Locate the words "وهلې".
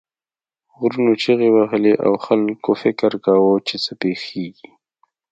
1.51-1.93